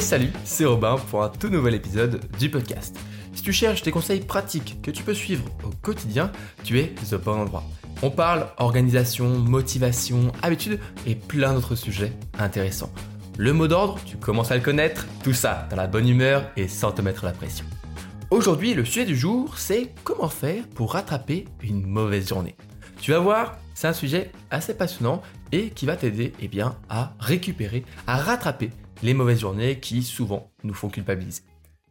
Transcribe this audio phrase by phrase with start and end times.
[0.00, 2.96] Salut, c'est Robin pour un tout nouvel épisode du podcast.
[3.34, 6.30] Si tu cherches des conseils pratiques que tu peux suivre au quotidien,
[6.64, 7.64] tu es au bon endroit.
[8.02, 12.92] On parle organisation, motivation, habitude et plein d'autres sujets intéressants.
[13.36, 16.68] Le mot d'ordre, tu commences à le connaître, tout ça dans la bonne humeur et
[16.68, 17.64] sans te mettre la pression.
[18.30, 22.54] Aujourd'hui, le sujet du jour, c'est comment faire pour rattraper une mauvaise journée.
[23.00, 25.22] Tu vas voir, c'est un sujet assez passionnant
[25.52, 26.50] et qui va t'aider eh
[26.88, 28.70] à récupérer, à rattraper
[29.02, 31.42] les mauvaises journées qui souvent nous font culpabiliser.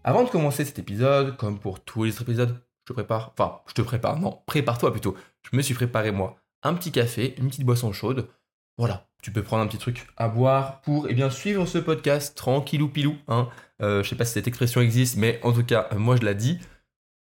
[0.04, 3.62] Avant de commencer cet épisode, comme pour tous les autres épisodes, je te prépare, enfin,
[3.68, 5.16] je te prépare, non, prépare-toi plutôt.
[5.50, 8.28] Je me suis préparé moi un petit café, une petite boisson chaude.
[8.78, 12.38] Voilà, tu peux prendre un petit truc à boire pour eh bien suivre ce podcast
[12.38, 13.16] tranquillou pilou.
[13.28, 13.50] Hein.
[13.82, 16.34] Euh, je sais pas si cette expression existe, mais en tout cas, moi je la
[16.34, 16.60] dis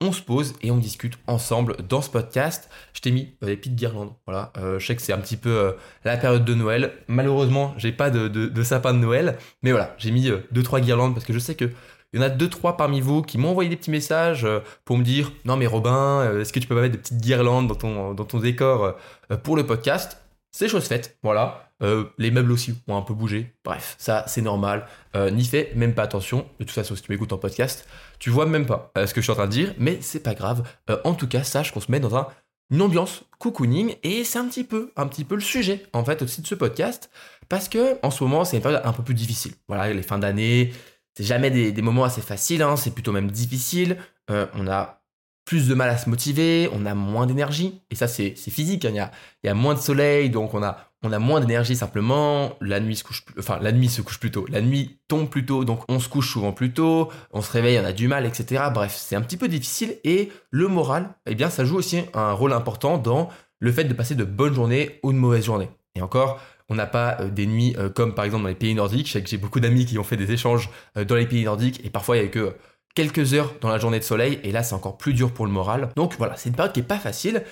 [0.03, 2.69] on se pose et on discute ensemble dans ce podcast.
[2.93, 4.11] Je t'ai mis euh, des petites guirlandes.
[4.27, 5.71] Voilà, euh, je sais que c'est un petit peu euh,
[6.03, 6.93] la période de Noël.
[7.07, 11.25] Malheureusement, j'ai pas de, sapin de Noël, mais voilà, j'ai mis deux trois guirlandes parce
[11.25, 11.69] que je sais que
[12.13, 14.47] il y en a deux trois parmi vous qui m'ont envoyé des petits messages
[14.85, 17.67] pour me dire non mais Robin, est-ce que tu peux pas mettre des petites guirlandes
[17.67, 18.95] dans ton décor
[19.41, 20.22] pour le podcast?
[20.53, 21.17] C'est chose faite.
[21.23, 21.69] Voilà.
[22.17, 23.53] les meubles aussi ont un peu bougé.
[23.65, 24.87] Bref, ça c'est normal.
[25.15, 26.45] N'y fais même pas attention.
[26.59, 27.85] De toute façon, si tu m'écoutes en podcast,
[28.23, 30.21] tu vois même pas euh, ce que je suis en train de dire, mais c'est
[30.21, 30.65] pas grave.
[30.89, 32.27] Euh, en tout cas, sache qu'on se met dans un,
[32.69, 36.21] une ambiance cocooning et c'est un petit peu, un petit peu le sujet en fait
[36.21, 37.09] aussi de ce podcast
[37.49, 39.55] parce que en ce moment c'est une période un peu plus difficile.
[39.67, 40.71] Voilà, les fins d'année,
[41.17, 43.97] c'est jamais des, moments assez faciles, hein, c'est plutôt même difficile.
[44.31, 45.02] Euh, on a
[45.45, 49.09] plus de mal à se motiver, on a moins d'énergie, et ça c'est physique, hein.
[49.43, 52.79] il, y a, moins de soleil, donc on a, on a moins d'énergie simplement, la
[52.79, 55.65] nuit se couche, enfin la nuit se couche plus tôt, la nuit tombe plus tôt,
[55.65, 58.63] donc on se couche souvent plus tôt, on se réveille, on a du mal, etc.
[58.73, 62.31] Bref, c'est un petit peu difficile, et le moral, eh bien ça joue aussi un
[62.31, 65.69] rôle important dans le fait de passer de bonnes journées ou de mauvaises journées.
[65.95, 66.39] Et encore,
[66.69, 69.13] on n'a pas euh, des nuits euh, comme par exemple dans les pays nordiques, je
[69.13, 71.85] sais que j'ai beaucoup d'amis qui ont fait des échanges euh, dans les pays nordiques,
[71.85, 72.55] et parfois il y a que
[72.93, 75.51] quelques heures dans la journée de soleil, et là c'est encore plus dur pour le
[75.51, 75.89] moral.
[75.95, 77.43] Donc voilà, c'est une période qui est pas facile,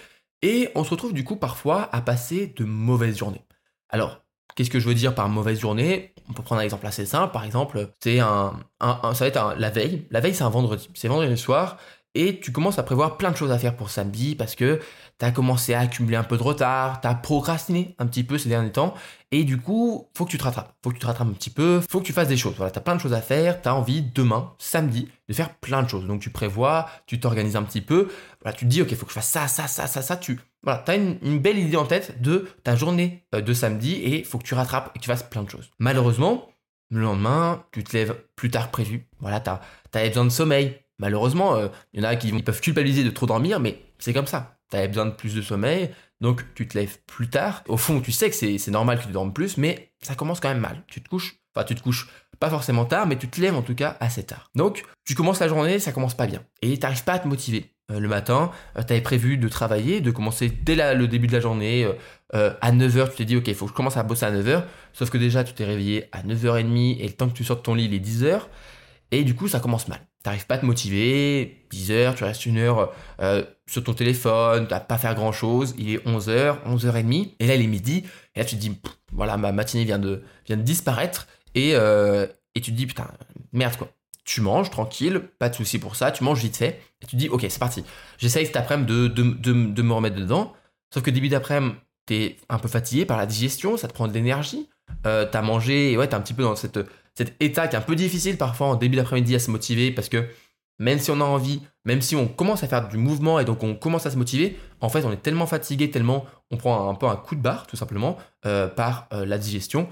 [0.41, 3.45] et on se retrouve du coup parfois à passer de mauvaises journées.
[3.89, 4.21] Alors,
[4.55, 6.13] qu'est-ce que je veux dire par mauvaise journée?
[6.29, 9.69] On peut prendre un exemple assez simple, par exemple, c'est un, ça va être la
[9.69, 10.05] veille.
[10.11, 11.77] La veille c'est un vendredi, c'est vendredi soir,
[12.13, 14.79] et tu commences à prévoir plein de choses à faire pour samedi parce que
[15.21, 18.39] tu as commencé à accumuler un peu de retard, tu as procrastiné un petit peu
[18.39, 18.95] ces derniers temps
[19.29, 20.73] et du coup, faut que tu te rattrapes.
[20.83, 22.55] Faut que tu te rattrapes un petit peu, faut que tu fasses des choses.
[22.57, 25.53] Voilà, tu as plein de choses à faire, tu as envie demain, samedi, de faire
[25.53, 26.07] plein de choses.
[26.07, 28.07] Donc tu prévois, tu t'organises un petit peu,
[28.41, 30.39] voilà, tu te dis OK, faut que je fasse ça ça ça ça ça tu
[30.63, 34.23] voilà, tu as une, belle idée en tête de ta journée euh, de samedi et
[34.23, 35.69] faut que tu rattrapes et que tu fasses plein de choses.
[35.77, 36.49] Malheureusement,
[36.89, 39.07] le lendemain, tu te lèves plus tard que prévu.
[39.19, 43.03] Voilà, tu as, besoin de sommeil, Malheureusement, il euh, y en a qui peuvent culpabiliser
[43.03, 44.60] de trop dormir, mais c'est comme ça.
[44.71, 47.63] Tu avais besoin de plus de sommeil, donc tu te lèves plus tard.
[47.67, 50.49] Au fond, tu sais que c'est normal que tu dormes plus, mais ça commence quand
[50.49, 50.83] même mal.
[50.87, 52.07] Tu te couches, enfin tu te couches
[52.39, 54.49] pas forcément tard, mais tu te lèves en tout cas assez tard.
[54.55, 56.43] Donc tu commences la journée, ça commence pas bien.
[56.61, 57.75] Et tu n'arrives pas à te motiver.
[57.91, 61.33] Euh, le matin, euh, tu avais prévu de travailler, de commencer dès le début de
[61.33, 61.87] la journée,
[62.33, 64.63] à 9h, tu t'es dit, ok, il faut que je commence à bosser à 9h,
[64.93, 67.63] sauf que déjà, tu t'es réveillé à 9h30 et le temps que tu sortes de
[67.65, 68.43] ton lit, il est 10h,
[69.11, 72.45] et du coup, ça commence mal t'arrives pas à te motiver, 10 heures, tu restes
[72.45, 76.55] une heure euh, sur ton téléphone, t'as pas faire grand chose, il est 11 h
[76.65, 78.05] 11 h 30 et là il est midi,
[78.35, 78.79] et là tu te dis,
[79.11, 83.07] voilà, ma matinée vient de, vient de disparaître, et, euh, et tu te dis, putain,
[83.51, 83.89] merde quoi.
[84.23, 87.15] Tu manges tranquille, pas de souci pour ça, tu manges vite fait, et tu te
[87.15, 87.83] dis, ok, c'est parti.
[88.19, 90.53] J'essaye cet après-midi de, de, de, de, me remettre dedans,
[90.93, 94.13] sauf que début d'après-midi, t'es un peu fatigué par la digestion, ça te prend de
[94.13, 94.69] l'énergie,
[95.07, 96.79] euh, t'as mangé, et ouais, t'es un petit peu dans cette
[97.15, 100.09] cet état qui est un peu difficile parfois en début d'après-midi à se motiver parce
[100.09, 100.27] que
[100.79, 103.63] même si on a envie, même si on commence à faire du mouvement et donc
[103.63, 106.95] on commence à se motiver, en fait on est tellement fatigué, tellement on prend un
[106.95, 109.87] peu un coup de barre tout simplement euh, par euh, la digestion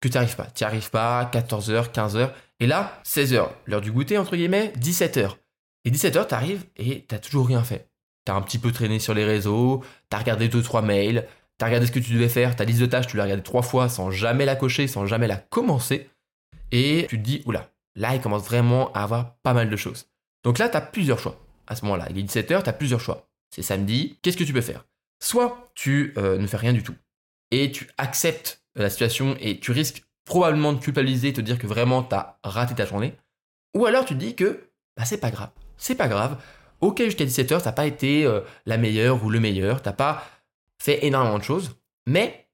[0.00, 0.48] que tu arrives pas.
[0.52, 5.36] Tu arrives pas, 14h, 15h, et là 16h, l'heure du goûter entre guillemets, 17h.
[5.84, 7.88] Et 17h tu arrives et tu toujours rien fait.
[8.26, 11.26] Tu as un petit peu traîné sur les réseaux, tu as regardé 2-3 mails,
[11.58, 13.44] tu as regardé ce que tu devais faire, ta liste de tâches tu l'as regardé
[13.44, 16.08] 3 fois sans jamais la cocher, sans jamais la commencer
[16.72, 20.06] et tu te dis, oula, là, il commence vraiment à avoir pas mal de choses.
[20.42, 21.38] Donc là, tu as plusieurs choix.
[21.66, 23.28] À ce moment-là, il est 17h, tu as plusieurs choix.
[23.54, 24.84] C'est samedi, qu'est-ce que tu peux faire?
[25.20, 26.96] Soit tu euh, ne fais rien du tout
[27.52, 32.02] et tu acceptes la situation et tu risques probablement de culpabiliser, te dire que vraiment
[32.02, 33.14] tu as raté ta journée.
[33.76, 35.50] Ou alors tu te dis que bah, c'est pas grave.
[35.76, 36.42] C'est pas grave.
[36.80, 40.24] Ok, jusqu'à 17h, ça n'a pas été euh, la meilleure ou le meilleur, t'as pas
[40.80, 41.76] fait énormément de choses,
[42.06, 42.48] mais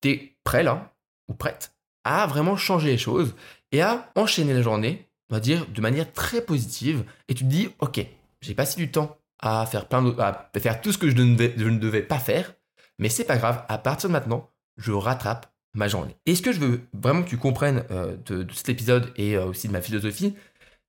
[0.00, 0.94] tu es prêt là,
[1.28, 1.76] ou prête,
[2.08, 3.34] à vraiment changer les choses
[3.70, 7.04] et à enchaîner la journée, on va dire, de manière très positive.
[7.28, 8.00] Et tu te dis, ok,
[8.40, 11.34] j'ai passé du temps à faire plein de, à faire tout ce que je ne,
[11.34, 12.54] devais, je ne devais pas faire,
[12.98, 13.62] mais c'est pas grave.
[13.68, 16.16] À partir de maintenant, je rattrape ma journée.
[16.24, 19.44] Et ce que je veux vraiment que tu comprennes euh, de, cet épisode et euh,
[19.44, 20.34] aussi de ma philosophie,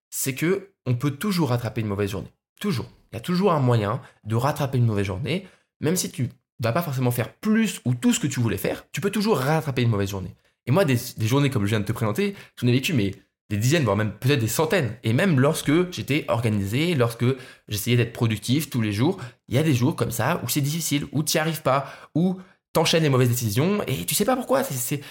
[0.10, 2.33] c'est que on peut toujours rattraper une mauvaise journée.
[2.62, 2.89] Toujours.
[3.12, 5.48] Il y a toujours un moyen de rattraper une mauvaise journée,
[5.81, 6.30] même si tu
[6.62, 9.38] vas pas forcément faire plus ou tout ce que tu voulais faire, tu peux toujours
[9.38, 10.36] rattraper une mauvaise journée.
[10.69, 13.16] Et moi, des, journées comme je viens de te présenter, j'en ai vécu mais
[13.50, 14.95] des dizaines, voire même peut-être des centaines.
[15.01, 17.25] Et même lorsque j'étais organisé, lorsque
[17.68, 19.18] j'essayais d'être productif tous les jours,
[19.48, 21.92] il y a des jours comme ça où c'est difficile, où tu n'y arrives pas,
[22.13, 22.38] où
[22.71, 24.62] t'enchaînes les mauvaises décisions et tu sais pas pourquoi.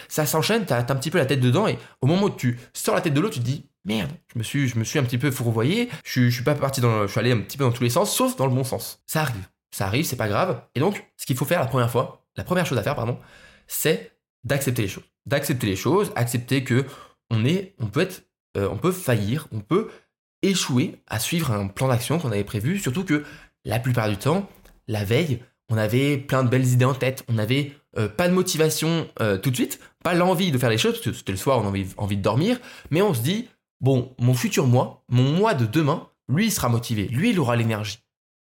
[0.09, 2.57] Ça s'enchaîne, t'as, as un petit peu la tête dedans et au moment où tu
[2.73, 5.01] sors la tête de l'eau, tu te dis merde, je me suis, je me suis
[5.01, 7.57] un petit peu fourvoyé, je, je suis pas parti dans, je suis allé un petit
[7.57, 9.03] peu dans tous les sens, sauf dans le bon sens.
[9.07, 10.63] Ça arrive, ça arrive, c'est pas grave.
[10.77, 13.19] Et donc, ce qu'il faut faire la première fois, la première chose à faire, pardon,
[13.67, 14.13] c'est
[14.45, 16.85] d'accepter les choses, d'accepter les choses, accepter que
[17.31, 18.25] on est, on peut être,
[18.57, 19.89] euh, on peut faillir, on peut
[20.43, 23.25] échouer à suivre un plan d'action qu'on avait prévu, surtout que
[23.65, 24.49] la plupart du temps,
[24.87, 25.41] la veille,
[25.71, 29.37] on avait plein de belles idées en tête, on avait euh, pas de motivation euh,
[29.37, 31.69] tout de suite, pas l'envie de faire les choses, parce que c'était le soir, on
[31.69, 32.59] avait envie de dormir,
[32.91, 33.49] mais on se dit,
[33.81, 37.57] bon, mon futur moi, mon moi de demain, lui, il sera motivé, lui, il aura
[37.57, 37.99] l'énergie.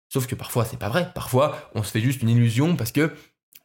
[0.10, 1.12] Sauf que parfois, c'est pas vrai.
[1.14, 3.12] Parfois, on se fait juste une illusion parce que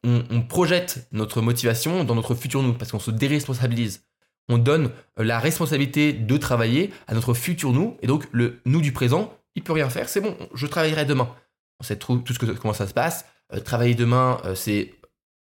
[0.05, 4.05] on, projette notre motivation dans notre futur nous, parce qu'on se déresponsabilise.
[4.49, 8.81] On donne euh, la responsabilité de travailler à notre futur nous, et donc le nous
[8.81, 11.35] du présent, il peut rien faire, c'est bon, je travaillerai demain.
[11.81, 14.95] On sait tout, ce que, comment ça se passe, euh, travailler demain, euh, c'est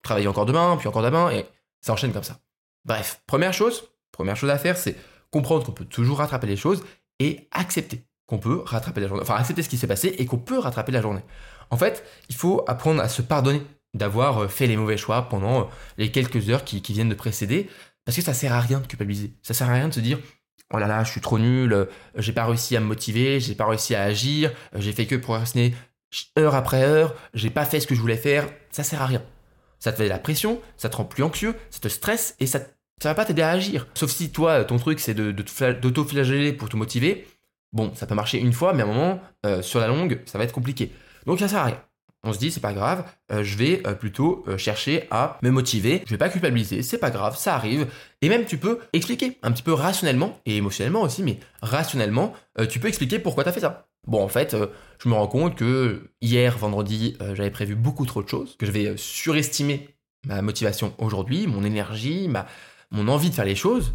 [0.04, 1.46] travailler encore demain, puis encore demain, et
[1.82, 2.40] ça enchaîne comme ça.
[2.86, 4.96] Bref, première chose, première chose à faire, c'est
[5.32, 6.84] comprendre qu'on peut toujours rattraper les choses
[7.20, 9.24] et accepter qu'on peut rattraper la journée.
[9.24, 11.22] Enfin, accepter ce qui s'est passé et qu'on peut rattraper la journée.
[11.70, 13.62] En fait, il faut apprendre à se pardonner
[13.94, 17.70] d'avoir euh, fait les mauvais choix pendant les quelques heures qui, viennent de précéder,
[18.06, 19.34] parce que ça sert à rien de culpabiliser.
[19.42, 20.20] Ça sert à rien de se dire
[20.74, 23.68] oh là là, je suis trop nul, j'ai pas réussi à me motiver, j'ai pas
[23.68, 25.76] réussi à agir, j'ai fait que procrastiner
[26.38, 29.24] heure après heure, j'ai pas fait ce que je voulais faire, ça sert à rien.
[29.80, 32.48] Ça te fait de la pression, ça te rend plus anxieux, ça te stresse et
[32.48, 32.60] ça,
[33.02, 33.88] ça va pas t'aider à agir.
[33.96, 37.28] Sauf si toi, ton truc, c'est d'auto-flageller pour te motiver.
[37.74, 40.38] Bon, ça peut marcher une fois, mais à un moment, euh, sur la longue, ça
[40.38, 40.92] va être compliqué.
[41.26, 41.82] Donc ça sert à rien.
[42.24, 46.04] On se dit, c'est pas grave, euh, je vais euh, plutôt chercher à me motiver,
[46.06, 47.88] je vais pas culpabiliser, c'est pas grave, ça arrive.
[48.22, 52.34] Et même tu peux expliquer un petit peu rationnellement, et émotionnellement aussi, mais rationnellement,
[52.70, 53.88] tu peux expliquer pourquoi tu as fait ça.
[54.06, 54.68] Bon, en fait, euh,
[55.00, 58.66] je me rends compte que hier, vendredi, euh, j'avais prévu beaucoup trop de choses, que
[58.66, 59.90] j'avais surestimé
[60.26, 62.46] ma motivation aujourd'hui, mon énergie, ma,
[62.92, 63.94] mon envie de faire les choses.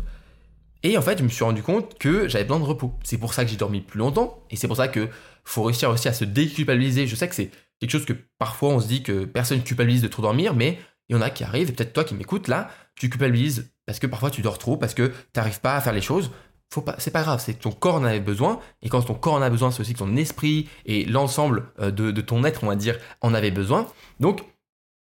[0.82, 2.94] Et en fait, je me suis rendu compte que j'avais besoin de repos.
[3.02, 5.08] C'est pour ça que j'ai dormi plus longtemps, et c'est pour ça que
[5.44, 7.06] faut réussir aussi à se déculpabiliser.
[7.06, 10.08] Je sais que c'est quelque chose que parfois on se dit que personne culpabilise de
[10.08, 10.78] trop dormir, mais
[11.08, 13.98] il y en a qui arrivent, et peut-être toi qui m'écoutes là, tu culpabilises parce
[13.98, 16.30] que parfois tu dors trop, parce que tu n'arrives pas à faire les choses
[16.70, 19.14] faut pas, c'est pas grave, c'est que ton corps en avait besoin, et quand ton
[19.14, 22.64] corps en a besoin, c'est aussi que ton esprit et l'ensemble euh, de, ton être,
[22.64, 23.86] on va dire, en avait besoin.
[24.20, 24.42] Donc,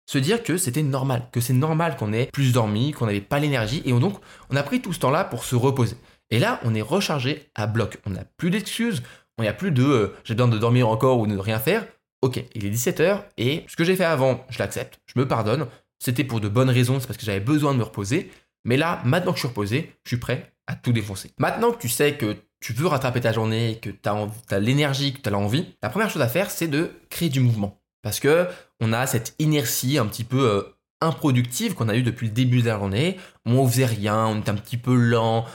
[0.05, 3.39] se dire que c'était normal, que c'est normal qu'on ait plus dormi, qu'on n'avait pas
[3.39, 5.97] l'énergie, et donc, on a pris tout ce temps-là pour se reposer.
[6.29, 7.99] Et là, on est rechargé à bloc.
[8.05, 9.01] On n'a plus d'excuses,
[9.37, 11.59] on n'y a plus de euh, j'ai besoin de dormir encore ou de ne rien
[11.59, 11.85] faire.
[12.27, 15.65] Ok, il est 17h, et ce que j'ai fait avant, je l'accepte, je me pardonne.
[15.97, 18.29] C'était pour de bonnes raisons, c'est parce que j'avais besoin de me reposer.
[18.65, 21.31] Mais là, maintenant que je suis reposé, je suis prêt à tout défoncer.
[21.37, 25.21] Maintenant que tu sais que tu veux rattraper ta journée, que tu as, l'énergie, que
[25.21, 27.79] tu as l'envie, la première chose à faire, c'est de créer du mouvement.
[28.01, 28.45] Parce que
[28.81, 30.63] on a cette inertie un petit peu euh,
[30.99, 33.15] improductive qu'on a eu depuis le début de la journée.
[33.45, 35.45] On faisait rien, on était un petit peu lent,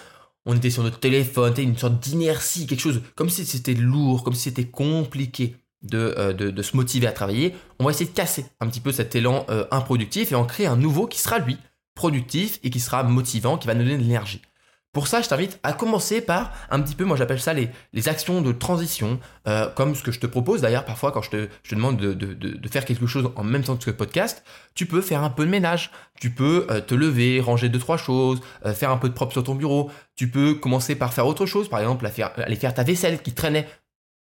[0.46, 4.32] on était sur notre téléphone, une sorte d'inertie, quelque chose comme si c'était lourd, comme
[4.32, 5.56] si c'était compliqué
[5.94, 7.56] euh, de, de, se motiver à travailler.
[7.80, 10.66] On va essayer de casser un petit peu cet élan euh, improductif et en créer
[10.66, 11.58] un nouveau qui sera lui
[11.96, 14.40] productif et qui sera motivant, qui va nous donner de l'énergie.
[14.92, 18.08] Pour ça, je t'invite à commencer par un petit peu, moi j'appelle ça les, les,
[18.08, 21.48] actions de transition, euh, comme ce que je te propose d'ailleurs parfois quand je te,
[21.62, 24.86] je demande de, de, de, faire quelque chose en même temps que le podcast, tu
[24.86, 28.40] peux faire un peu de ménage, tu peux te lever, ranger deux trois choses,
[28.74, 31.68] faire un peu de propre sur ton bureau, tu peux commencer par faire autre chose,
[31.68, 33.66] par exemple aller faire ta vaisselle qui traînait,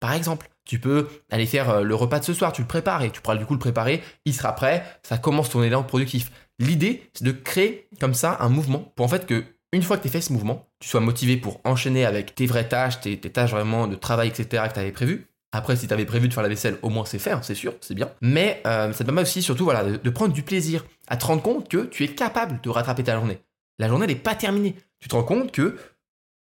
[0.02, 0.48] par exemple.
[0.64, 3.36] Tu peux aller faire le repas de ce soir, tu le prépares et tu pourras
[3.36, 6.30] du coup le préparer, il sera prêt, ça commence ton élan productif.
[6.58, 10.02] L'idée, c'est de créer comme ça un mouvement pour en fait que une fois que
[10.02, 13.52] tu fait ce mouvement, tu sois motivé pour enchaîner avec tes vraies tâches, tes, tâches
[13.52, 15.28] vraiment de travail, etc., que tu avais prévu.
[15.52, 17.54] Après, si tu avais prévu de faire la vaisselle, au moins c'est fait, hein, c'est
[17.54, 18.10] sûr, c'est bien.
[18.20, 21.42] Mais euh, ça te permet aussi, surtout, voilà, de, prendre du plaisir, à te rendre
[21.42, 23.38] compte que tu es capable de rattraper ta journée.
[23.78, 24.76] La journée n'est pas terminée.
[25.00, 25.76] Tu te rends compte que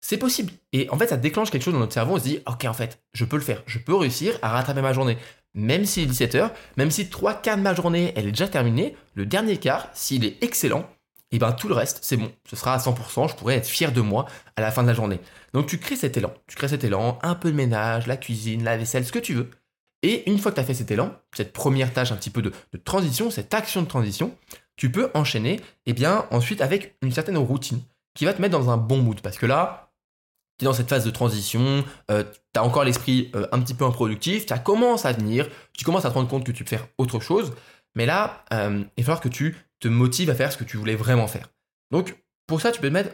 [0.00, 0.52] c'est possible.
[0.72, 2.14] Et en fait, ça déclenche quelque chose dans notre cerveau.
[2.14, 3.62] On se dit, ok, en fait, je peux le faire.
[3.66, 5.18] Je peux réussir à rattraper ma journée.
[5.54, 8.96] Même s'il est 17h, même si trois quarts de ma journée, elle est déjà terminée,
[9.14, 10.88] le dernier quart, s'il est excellent,
[11.32, 13.92] et ben tout le reste, c'est bon, ce sera à 100%, je pourrais être fier
[13.92, 14.26] de moi
[14.56, 15.20] à la fin de la journée.
[15.52, 18.64] Donc tu crées cet élan, tu crées cet élan, un peu de ménage, la cuisine,
[18.64, 19.50] la vaisselle, ce que tu veux.
[20.02, 22.42] Et une fois que tu as fait cet élan, cette première tâche un petit peu
[22.42, 22.52] de,
[22.84, 24.34] transition, cette action de transition,
[24.76, 27.82] tu peux enchaîner, et eh bien, ensuite avec une certaine routine
[28.14, 29.20] qui va te mettre dans un bon mood.
[29.20, 29.89] Parce que là,
[30.60, 33.72] tu es dans cette phase de transition, euh, tu as encore l'esprit euh, un petit
[33.72, 36.68] peu improductif, tu commences à venir, tu commences à te rendre compte que tu peux
[36.68, 37.54] faire autre chose,
[37.94, 40.76] mais là, euh, il va falloir que tu te motives à faire ce que tu
[40.76, 41.48] voulais vraiment faire.
[41.90, 43.10] Donc, pour ça, tu peux mettre,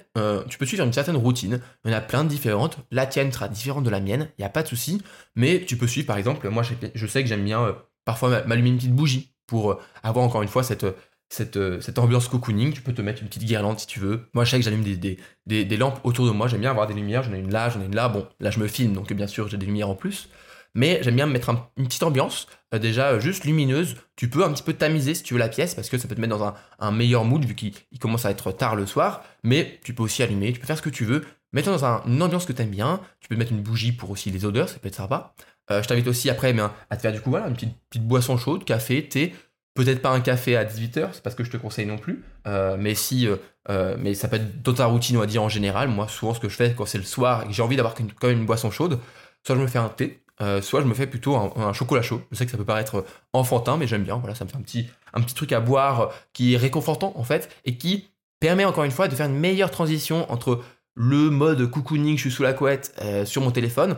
[0.48, 1.60] tu peux suivre une certaine routine.
[1.84, 2.78] Il y en a plein de différentes.
[2.90, 5.02] La tienne sera différente de la mienne, il n'y a pas de souci.
[5.34, 6.62] Mais tu peux suivre, par exemple, moi,
[6.94, 7.76] je sais que j'aime bien
[8.06, 10.86] parfois m'allumer une petite bougie pour avoir encore une fois cette,
[11.28, 12.73] cette, euh, cette ambiance cocooning.
[12.73, 14.28] Tu peux te mettre une petite guirlande si tu veux.
[14.35, 16.49] Moi, je sais que j'allume des, des, des, lampes autour de moi.
[16.49, 17.23] J'aime bien avoir des lumières.
[17.23, 18.09] J'en ai une là, j'en ai une là.
[18.09, 20.28] Bon, là, je me filme, donc bien sûr, j'ai des lumières en plus.
[20.76, 23.97] Mais j'aime bien me mettre une petite ambiance, euh, déjà euh, juste lumineuse.
[24.14, 26.14] Tu peux un petit peu tamiser si tu veux la pièce, parce que ça peut
[26.14, 29.25] te mettre dans un, un meilleur mood, vu qu'il commence à être tard le soir.
[29.42, 31.25] Mais tu peux aussi allumer, tu peux faire ce que tu veux.
[31.54, 33.00] Mets-toi dans une ambiance que tu aimes bien.
[33.21, 35.35] Tu peux mettre une bougie pour aussi les odeurs, ça peut être sympa.
[35.71, 38.37] je t'invite aussi après mais, à te faire du coup voilà, une petite, petite boisson
[38.37, 39.35] chaude, café, thé,
[39.76, 42.25] Peut-être pas un café à 18h, c'est pas ce que je te conseille non plus.
[42.47, 43.37] Euh, mais si, euh,
[43.68, 45.88] euh, mais ça peut être dans ta routine, on va dire en général.
[45.90, 47.95] Moi, souvent, ce que je fais quand c'est le soir et que j'ai envie d'avoir
[47.95, 48.99] quand même une boisson chaude,
[49.45, 50.23] soit je me fais un thé,
[50.62, 52.23] soit je me fais plutôt un, chocolat chaud.
[52.33, 53.04] Je sais que ça peut paraître
[53.35, 54.16] enfantin, mais j'aime bien.
[54.16, 57.25] Voilà, ça me fait un petit, un petit truc à boire qui est réconfortant en
[57.25, 58.09] fait et qui
[58.40, 60.62] permet encore une fois de faire une meilleure transition entre
[60.95, 63.97] le mode cocooning, je suis sous la couette sur mon téléphone,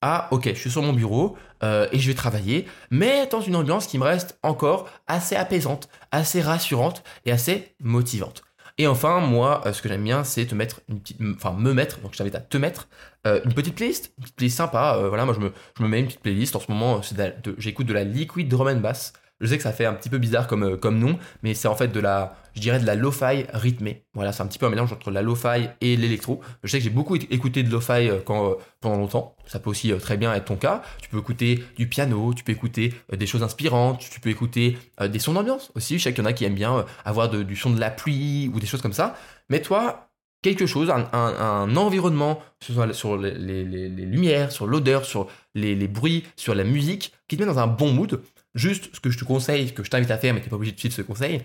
[0.00, 3.56] ah ok, je suis sur mon bureau euh, et je vais travailler, mais dans une
[3.56, 8.42] ambiance qui me reste encore assez apaisante, assez rassurante et assez motivante.
[8.80, 11.74] Et enfin, moi, euh, ce que j'aime bien, c'est te mettre une petite, enfin me
[11.74, 12.86] mettre, donc je t'invite à te mettre
[13.26, 14.96] euh, une petite playlist, une petite playlist sympa.
[15.08, 17.00] voilà, moi je me, je me mets une petite playlist en ce moment.
[17.58, 19.12] J'écoute de la liquid drum and bass.
[19.40, 21.68] Je sais que ça fait un petit peu bizarre comme, euh, comme nom, mais c'est
[21.68, 24.04] en fait de la, je dirais de la lo-fi rythmée.
[24.14, 26.40] Voilà, c'est un petit peu un mélange entre la lo-fi et l'électro.
[26.64, 29.36] Je sais que j'ai beaucoup écouté de lo-fi euh, quand, euh, pendant longtemps.
[29.46, 30.82] Ça peut aussi très bien être ton cas.
[31.00, 35.18] Tu peux écouter du piano, tu peux écouter des choses inspirantes, tu peux écouter des
[35.18, 35.98] sons d'ambiance aussi.
[35.98, 38.50] Je sais qu'il y en a qui aiment bien avoir du son de la pluie
[38.52, 39.16] ou des choses comme ça.
[39.48, 40.08] Mais toi,
[40.42, 43.32] quelque chose, un, environnement, sur, sur les,
[43.64, 47.58] les, lumières, sur l'odeur, sur les, les, bruits, sur la musique, qui te met dans
[47.58, 48.22] un bon mood.
[48.54, 50.56] Juste, ce que je te conseille, que je t'invite à faire, mais tu n'es pas
[50.56, 51.42] obligé de suivre ce conseil,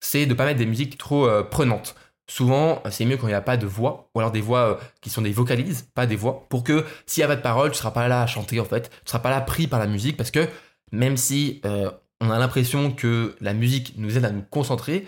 [0.00, 1.94] c'est de pas mettre des musiques trop euh, prenantes.
[2.28, 4.74] Souvent, c'est mieux quand il n'y a pas de voix, ou alors des voix euh,
[5.00, 7.70] qui sont des vocalises, pas des voix, pour que s'il n'y a pas de paroles,
[7.70, 9.66] tu ne seras pas là à chanter en fait, tu ne seras pas là pris
[9.66, 10.48] par la musique, parce que
[10.92, 11.90] même si euh,
[12.20, 15.06] on a l'impression que la musique nous aide à nous concentrer,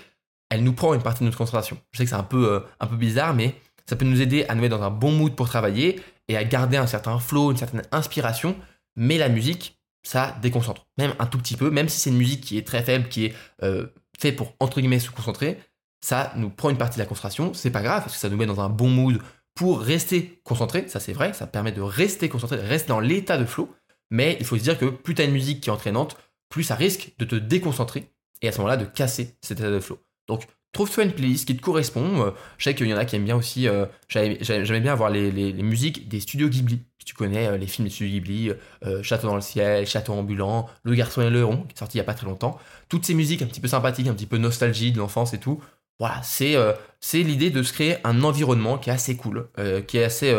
[0.51, 1.79] elle nous prend une partie de notre concentration.
[1.93, 3.55] Je sais que c'est un peu, un peu bizarre, mais
[3.87, 6.45] ça peut nous aider à nous mettre dans un bon mood pour travailler et à
[6.45, 8.57] garder un certain flow, une certaine inspiration,
[8.97, 10.87] mais la musique, ça déconcentre.
[10.99, 13.27] Même un tout petit peu, même si c'est une musique qui est très faible, qui
[13.27, 13.87] est euh,
[14.19, 15.59] faite pour, entre guillemets, se concentrer,
[16.05, 17.55] ça nous prend une partie de la concentration.
[17.55, 19.21] C'est pas grave, parce que ça nous met dans un bon mood
[19.55, 20.87] pour rester concentré.
[20.89, 23.75] Ça, c'est vrai, ça permet de rester concentré, de rester dans l'état de flow.
[24.11, 26.17] Mais il faut se dire que plus t'as une musique qui est entraînante,
[26.51, 28.11] plus ça risque de te déconcentrer
[28.43, 29.99] et à ce moment-là de casser cet état de flow.
[30.29, 32.27] Donc, trouve-toi une playlist qui te correspond.
[32.27, 33.69] Euh, je sais qu'il y en a qui aiment bien aussi.
[33.69, 37.93] Euh, j'aimais bien avoir les, musiques des studios Ghibli tu connais euh, les films de
[37.93, 38.53] Studio Ghibli,
[38.85, 41.99] euh, Château dans le ciel, Château ambulant, Le garçon et le rond, qui est sorti
[41.99, 42.59] il y a pas très longtemps.
[42.89, 45.63] Toutes ces musiques un petit peu sympathiques, un petit peu nostalgie de l'enfance et tout.
[46.01, 46.57] Voilà, c'est
[47.01, 49.49] c'est l'idée de se créer un environnement qui est assez cool,
[49.87, 50.35] qui est assez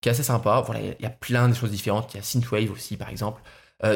[0.00, 0.62] qui est assez sympa.
[0.64, 2.14] Voilà, il y, a plein de choses différentes.
[2.14, 3.42] Il y a synthwave aussi, par exemple.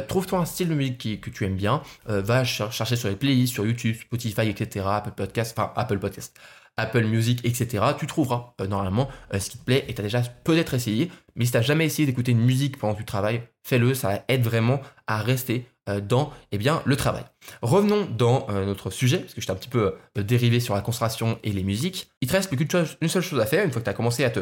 [0.09, 1.83] Trouve-toi un style de musique que tu aimes bien.
[2.07, 4.87] va chercher sur les playlists, sur YouTube, Spotify, etc.
[4.88, 6.38] Apple Podcast, Apple Podcast.
[6.76, 7.85] Apple Music, etc.
[7.99, 11.11] Tu trouveras euh, normalement euh, ce qui te plaît et tu as déjà peut-être essayé.
[11.37, 14.43] Mais si tu jamais essayé d'écouter une musique pendant que tu travailles, fais-le, ça aide
[14.43, 17.25] vraiment à rester euh, dans eh bien, le travail.
[17.62, 21.38] Revenons dans notre sujet, parce que je t'ai un petit peu dérivé sur la concentration
[21.43, 22.11] et les musiques.
[22.21, 24.25] Il te reste plus qu'une seule chose à faire, une fois que tu as commencé
[24.25, 24.41] à te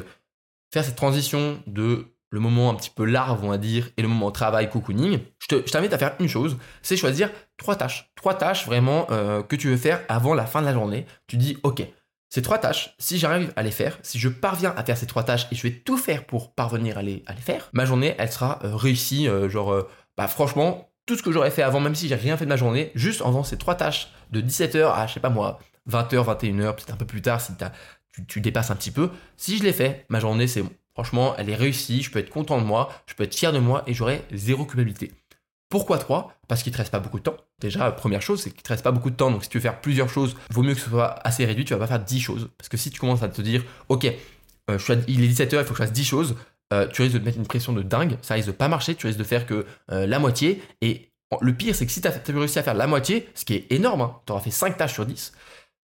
[0.73, 4.09] faire cette transition de le moment un petit peu larve, on va dire, et le
[4.09, 8.11] moment travail, cocooning, je t'invite à faire une chose, c'est choisir trois tâches.
[8.17, 11.07] Trois tâches vraiment que tu veux faire avant la fin de la journée.
[11.27, 11.87] Tu dis, ok,
[12.33, 15.23] ces trois tâches, si j'arrive à les faire, si je parviens à faire ces trois
[15.23, 18.15] tâches et je vais tout faire pour parvenir à les, à les faire, ma journée,
[18.17, 19.29] elle sera euh, réussie.
[19.29, 19.87] Euh, genre, euh,
[20.17, 22.57] bah franchement, tout ce que j'aurais fait avant, même si j'ai rien fait de ma
[22.57, 25.59] journée, juste en faisant ces trois tâches de 17h à, je sais pas moi,
[25.91, 27.53] 20h, 21h, peut-être un peu plus tard si
[28.15, 30.71] tu, tu, dépasses un petit peu, si je l'ai fait, ma journée, c'est bon.
[30.95, 33.59] Franchement, elle est réussie, je peux être content de moi, je peux être fier de
[33.59, 35.13] moi et j'aurai zéro culpabilité.
[35.73, 37.37] Pourquoi 3 Parce qu'il te reste pas beaucoup de temps.
[37.59, 39.31] Déjà, première chose, c'est qu'il te reste pas beaucoup de temps.
[39.31, 41.65] Donc, si tu veux faire plusieurs choses, vaut mieux que ce soit assez réduit.
[41.65, 42.51] Tu vas pas faire 10 choses.
[42.59, 45.73] Parce que si tu commences à te dire, OK, euh, il est 17h, il faut
[45.73, 46.37] que je fasse 10 choses,
[46.75, 48.19] euh, tu risques de te mettre une pression de dingue.
[48.21, 48.95] Ça risque de pas marcher.
[48.95, 50.63] Tu risques de faire que euh, la moitié.
[50.83, 51.09] Et
[51.41, 53.73] le pire, c'est que si tu as, réussi à faire la moitié, ce qui est
[53.73, 55.33] énorme, hein, tu auras fait 5 tâches sur 10,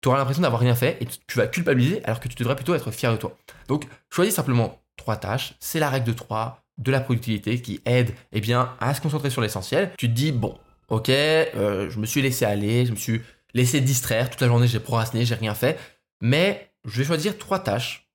[0.01, 2.75] tu auras l'impression d'avoir rien fait et tu vas culpabiliser alors que tu devrais plutôt
[2.75, 3.35] être fier de toi.
[3.67, 5.53] Donc, choisis simplement 3 tâches.
[5.59, 9.29] C'est la règle de 3 de la productivité qui aide eh bien, à se concentrer
[9.29, 9.91] sur l'essentiel.
[9.97, 10.57] Tu te dis, bon,
[10.89, 13.21] ok, euh, je me suis laissé aller, je me suis
[13.53, 14.29] laissé distraire.
[14.29, 15.79] Toute la journée, j'ai procrastiné, j'ai rien fait.
[16.21, 18.09] Mais je vais choisir trois tâches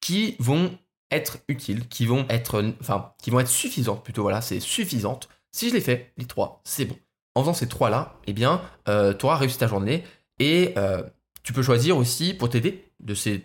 [0.00, 0.76] qui vont
[1.10, 4.22] être utiles, qui vont être, enfin, qui vont être suffisantes plutôt.
[4.22, 5.28] Voilà, c'est suffisante.
[5.52, 6.96] Si je les fais, les trois, c'est bon.
[7.34, 10.04] En faisant ces trois-là, eh bien, euh, tu auras réussi ta journée
[10.38, 11.02] et euh,
[11.42, 12.90] tu peux choisir aussi pour t'aider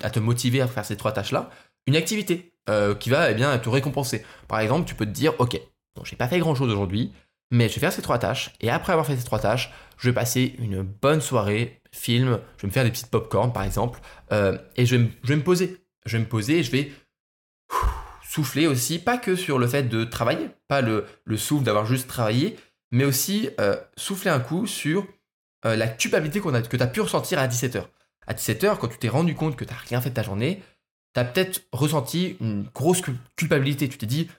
[0.02, 1.50] à te motiver à faire ces trois tâches-là,
[1.86, 4.24] une activité euh, qui va eh bien te récompenser.
[4.48, 5.60] Par exemple, tu peux te dire, ok,
[5.96, 7.12] bon, j'ai pas fait grand-chose aujourd'hui,
[7.52, 10.10] mais je vais faire ces trois tâches et après avoir fait ces trois tâches, je
[10.10, 14.00] vais passer une bonne soirée, film, je vais me faire des petites pop-corn par exemple,
[14.32, 15.78] et je vais, me poser.
[16.06, 16.92] Je vais me poser et je vais
[18.22, 22.08] souffler aussi, pas que sur le fait de travailler, pas le, le souffle d'avoir juste
[22.08, 22.58] travaillé,
[22.92, 25.06] mais aussi euh, souffler un coup sur
[25.66, 27.84] euh, la culpabilité qu'on a, que tu as pu ressentir à 17h.
[28.28, 30.62] À 17h, quand tu t'es rendu compte que tu n'as rien fait de ta journée,
[31.18, 33.02] tu as peut-être ressenti une grosse
[33.36, 33.90] culpabilité.
[33.90, 34.30] Tu t'es dit,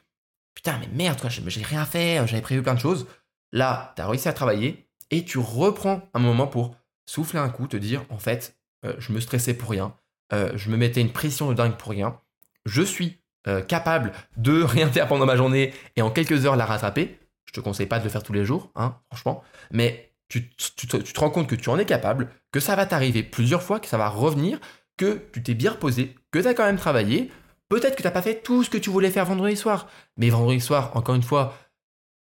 [0.55, 3.09] putain, mais merde, quoi, j'ai rien fait, j'avais prévu plein de choses.
[3.51, 7.67] Là, tu as réussi à travailler et tu reprends un moment pour souffler un coup,
[7.67, 9.93] te dire, en fait, euh, je me stressais pour rien,
[10.31, 12.21] je me mettais une pression de dingue pour rien,
[12.65, 13.19] je suis
[13.67, 17.19] capable de rien faire pendant ma journée et en quelques heures la rattraper.
[17.47, 19.43] Je te conseille pas de le faire tous les jours, hein, franchement.
[19.73, 23.63] Mais tu, te rends compte que tu en es capable, que ça va t'arriver plusieurs
[23.63, 24.61] fois, que ça va revenir,
[24.99, 27.31] que tu t'es bien reposé, que tu as quand même travaillé.
[27.69, 29.89] Peut-être que tu n'as pas fait tout ce que tu voulais faire vendredi soir.
[30.17, 31.57] Mais vendredi soir, encore une fois,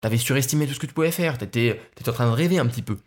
[0.02, 1.38] tu avais surestimé tout ce que tu pouvais faire.
[1.38, 2.98] Tu étais, en train de rêver un petit peu.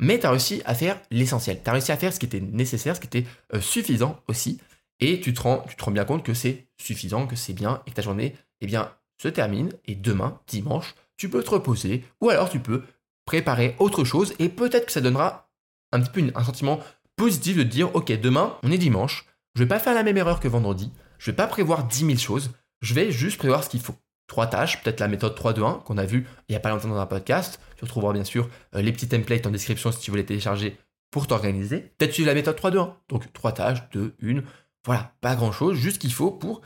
[0.00, 1.60] Mais tu as réussi à faire l'essentiel.
[1.62, 4.58] Tu as réussi à faire ce qui était nécessaire, ce qui était euh, suffisant aussi.
[5.00, 7.82] Et tu te, rends, tu te rends bien compte que c'est suffisant, que c'est bien
[7.86, 9.72] et que ta journée eh bien, se termine.
[9.86, 12.82] Et demain, dimanche, tu peux te reposer, ou alors tu peux
[13.24, 15.50] préparer autre chose, et peut-être que ça donnera
[15.92, 16.80] un petit peu un sentiment
[17.16, 20.40] positif de dire, ok, demain, on est dimanche, je vais pas faire la même erreur
[20.40, 23.80] que vendredi, je vais pas prévoir 10 000 choses, je vais juste prévoir ce qu'il
[23.80, 23.94] faut.
[24.26, 26.96] Trois tâches, peut-être la méthode 3-2-1 qu'on a vu il y a pas longtemps dans
[26.96, 27.60] un podcast.
[27.76, 30.78] Tu retrouveras bien sûr euh, les petits templates en description si tu veux les télécharger
[31.10, 31.92] pour t'organiser.
[31.98, 32.94] Peut-être suivre la méthode 3-2-1.
[33.08, 34.42] Donc trois tâches, deux, une.
[34.86, 36.62] Voilà, pas grand chose, juste ce qu'il faut pour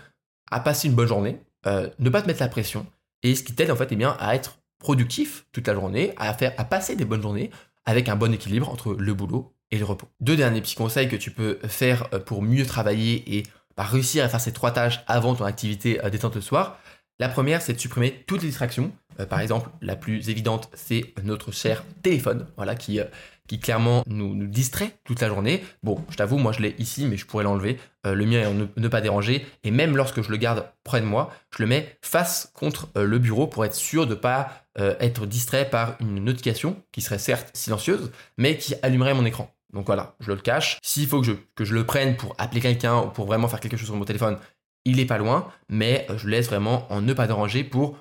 [0.61, 2.87] passer une bonne journée, euh, ne pas te mettre la pression,
[3.23, 6.33] et ce qui t'aide en fait eh bien, à être productif toute la journée, à,
[6.35, 7.51] faire, à passer des bonnes journées
[7.85, 10.09] avec un bon équilibre entre le boulot et le repos.
[10.21, 13.43] Deux derniers petits conseils que tu peux faire euh, pour mieux travailler et
[13.77, 16.79] réussir à faire ces trois tâches avant ton activité euh, détente le soir.
[17.19, 18.93] La première, c'est de supprimer toutes les distractions.
[19.21, 23.01] Euh, par exemple, la plus évidente, c'est notre cher téléphone, voilà, qui,
[23.49, 25.65] qui clairement nous, nous distrait toute la journée.
[25.83, 27.79] Bon, je t'avoue, moi je l'ai ici, mais je pourrais l'enlever.
[28.05, 29.47] Le mien est en ne, pas déranger.
[29.65, 33.19] Et même lorsque je le garde près de moi, je le mets face contre le
[33.19, 37.51] bureau pour être sûr de ne pas être distrait par une notification qui serait certes
[37.55, 39.56] silencieuse, mais qui allumerait mon écran.
[39.77, 40.79] Donc voilà, je le cache.
[40.83, 43.89] S'il faut que je, le prenne pour appeler quelqu'un ou pour vraiment faire quelque chose
[43.89, 44.39] sur mon téléphone,
[44.87, 47.95] il est pas loin, mais je laisse vraiment en ne pas déranger pour,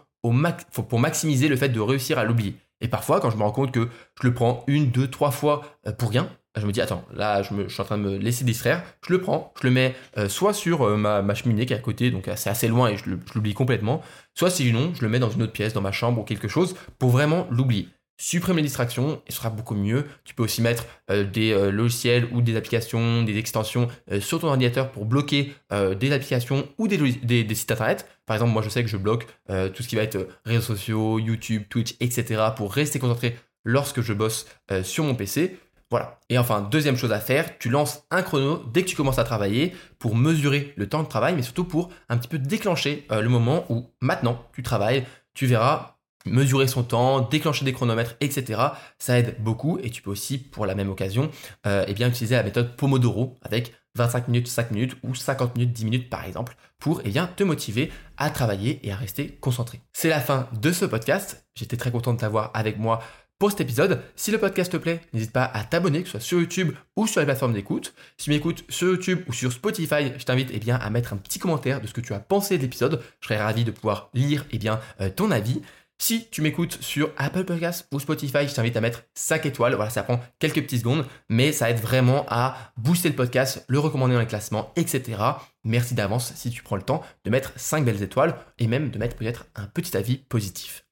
[0.93, 2.55] maximiser le fait de réussir à l'oublier.
[2.79, 3.89] Et parfois, quand je me rends compte que
[4.21, 7.41] je le prends une, deux, trois fois euh, pour rien, je me dis, attends, là,
[7.41, 8.81] je, suis en train de me laisser distraire.
[9.05, 11.79] Je le prends, je le mets euh, soit sur euh, ma, cheminée qui est à
[11.79, 14.01] côté, donc c'est assez loin et je l'oublie complètement,
[14.33, 16.75] soit sinon, je le mets dans une autre pièce, dans ma chambre ou quelque chose,
[16.99, 20.06] pour vraiment l'oublier supprime les distractions et ce sera beaucoup mieux.
[20.23, 24.39] Tu peux aussi mettre euh, des euh, logiciels ou des applications, des extensions euh, sur
[24.39, 25.54] ton ordinateur pour bloquer
[25.99, 28.08] des applications ou des, des, sites internet.
[28.25, 29.25] Par exemple, moi je sais que je bloque
[29.73, 32.41] tout ce qui va être réseaux sociaux, YouTube, Twitch, etc.
[32.56, 34.47] pour rester concentré lorsque je bosse
[34.84, 35.58] sur mon PC.
[35.91, 36.19] Voilà.
[36.30, 39.23] Et enfin, deuxième chose à faire, tu lances un chrono dès que tu commences à
[39.25, 43.28] travailler pour mesurer le temps de travail, mais surtout pour un petit peu déclencher le
[43.28, 45.06] moment où maintenant tu travailles.
[45.34, 45.94] Tu verras,
[46.25, 48.61] mesurer son temps, déclencher des chronomètres, etc.
[48.99, 51.29] Ça aide beaucoup et tu peux aussi, pour la même occasion,
[51.65, 55.73] euh, eh bien, utiliser la méthode Pomodoro avec 25 minutes, 5 minutes ou 50 minutes,
[55.73, 59.81] 10 minutes par exemple, pour eh bien, te motiver à travailler et à rester concentré.
[59.93, 61.45] C'est la fin de ce podcast.
[61.55, 62.99] J'étais très content de t'avoir avec moi
[63.39, 64.01] pour cet épisode.
[64.15, 67.07] Si le podcast te plaît, n'hésite pas à t'abonner, que ce soit sur YouTube ou
[67.07, 67.93] sur les plateformes d'écoute.
[68.17, 71.17] Si tu m'écoutes sur YouTube ou sur Spotify, je t'invite eh bien, à mettre un
[71.17, 73.01] petit commentaire de ce que tu as pensé de l'épisode.
[73.19, 75.61] Je serais ravi de pouvoir lire eh bien, euh, ton avis.
[75.97, 79.75] Si tu m'écoutes sur Apple Podcasts ou Spotify, je t'invite à mettre 5 étoiles.
[79.75, 83.79] Voilà, ça prend quelques petites secondes, mais ça aide vraiment à booster le podcast, le
[83.79, 85.17] recommander dans les classements, etc.
[85.63, 88.99] Merci d'avance si tu prends le temps de mettre 5 belles étoiles et même de
[88.99, 90.86] mettre peut-être un petit avis positif.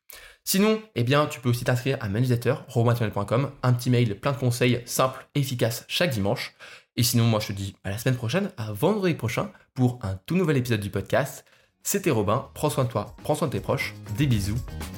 [0.45, 4.37] Sinon, eh bien, tu peux aussi t'inscrire à ma newsletter, un petit mail plein de
[4.37, 6.53] conseils simples efficaces chaque dimanche.
[6.95, 10.15] Et sinon, moi, je te dis à la semaine prochaine, à vendredi prochain, pour un
[10.25, 11.45] tout nouvel épisode du podcast.
[11.85, 14.55] C'était Robin, prends soin de toi, prends soin de tes proches, des bisous,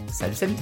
[0.08, 0.54] salut salut